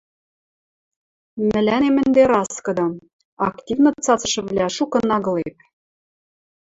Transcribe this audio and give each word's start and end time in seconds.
Мӹлӓнем 1.47 1.95
ӹнде 2.01 2.23
раскыды: 2.31 2.85
активно 3.49 3.89
цацышывлӓ 4.03 4.67
шукын 4.75 5.07
агылеп. 5.17 5.57